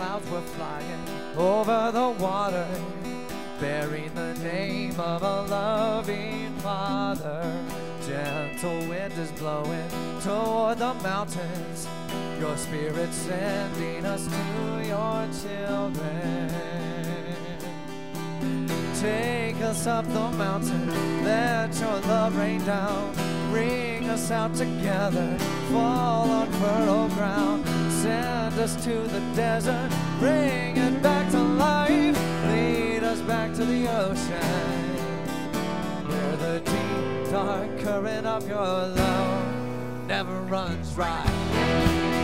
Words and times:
clouds 0.00 0.30
were 0.30 0.40
flying 0.56 1.04
over 1.36 1.90
the 1.92 2.08
water, 2.24 2.66
bearing 3.60 4.10
the 4.14 4.32
name 4.42 4.98
of 4.98 5.22
a 5.22 5.42
loving 5.42 6.56
Father. 6.60 7.44
Gentle 8.06 8.78
wind 8.88 9.12
is 9.18 9.30
blowing 9.32 9.90
toward 10.22 10.78
the 10.78 10.94
mountains, 11.02 11.86
your 12.40 12.56
spirit 12.56 13.12
sending 13.12 14.06
us 14.06 14.26
to 14.26 14.88
your 14.92 15.18
children. 15.42 16.48
Take 19.00 19.60
us 19.60 19.86
up 19.86 20.06
the 20.06 20.30
mountain, 20.44 21.24
let 21.24 21.78
your 21.78 22.00
love 22.12 22.34
rain 22.38 22.64
down, 22.64 23.12
bring 23.50 24.08
us 24.08 24.30
out 24.30 24.54
together 24.54 25.36
fall 25.70 26.19
us 28.60 28.84
to 28.84 28.92
the 29.08 29.20
desert, 29.34 29.90
bring 30.18 30.76
it 30.76 31.02
back 31.02 31.30
to 31.30 31.38
life, 31.38 32.18
lead 32.48 33.02
us 33.02 33.18
back 33.22 33.54
to 33.54 33.64
the 33.64 33.88
ocean, 33.88 34.84
where 36.06 36.36
the 36.36 36.60
deep, 36.60 37.32
dark 37.32 37.78
current 37.78 38.26
of 38.26 38.46
your 38.46 38.58
love 38.58 40.06
never 40.06 40.42
runs 40.42 40.94
dry. 40.94 42.19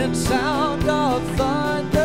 and 0.00 0.16
sound 0.16 0.88
of 0.88 1.22
thunder. 1.36 1.97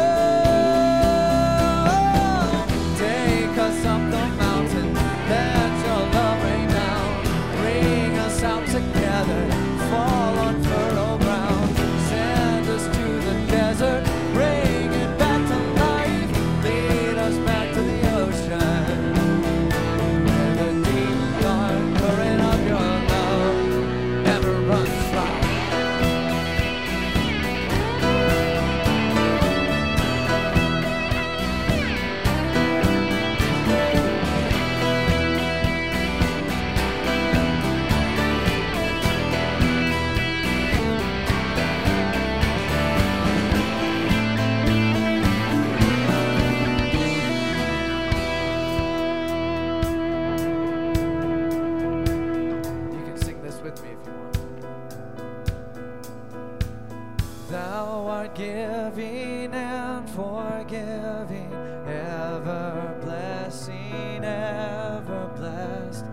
forgiving 58.33 59.54
and 59.54 60.10
forgiving, 60.10 61.54
ever 61.88 62.98
blessing, 63.04 64.26
ever 64.26 65.30
blessed, 65.36 66.05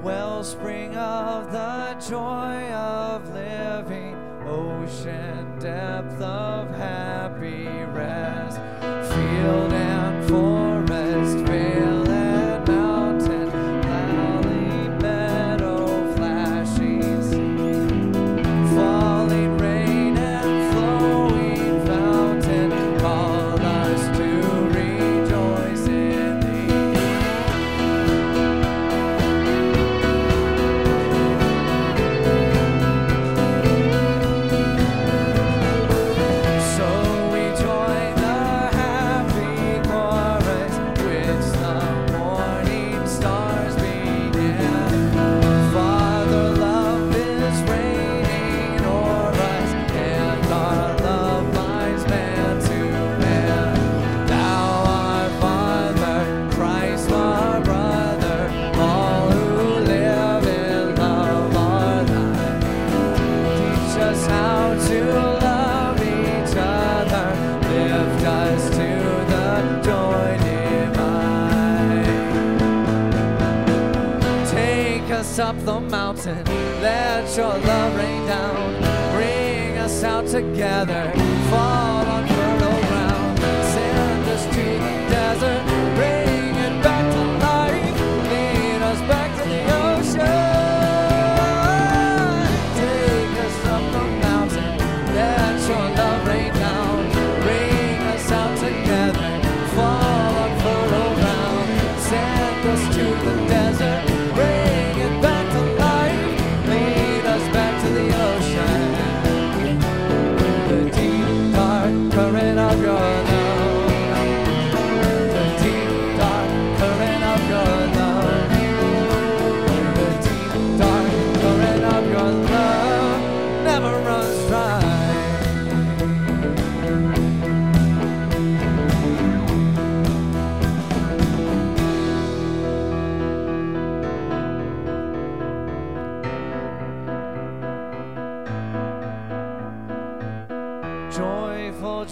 wellspring 0.00 0.96
of 0.96 1.50
the 1.50 1.96
joy 2.08 2.70
of 2.70 3.28
living, 3.30 4.14
ocean 4.46 5.58
depth 5.58 6.20
of 6.20 6.72
happy 6.76 7.66
rest. 7.66 8.77
Take 74.50 75.10
us 75.10 75.38
up 75.38 75.56
the 75.64 75.80
mountain, 75.80 76.44
let 76.82 77.36
your 77.36 77.56
love 77.58 77.96
rain 77.96 78.26
down, 78.26 79.14
bring 79.14 79.78
us 79.78 80.02
out 80.04 80.26
together. 80.26 81.37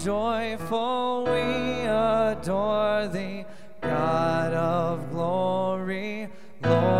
joyful 0.03 1.23
we 1.25 1.87
adore 1.87 3.07
thee, 3.07 3.45
God 3.81 4.53
of 4.53 5.09
glory, 5.11 6.29
Lord. 6.63 6.96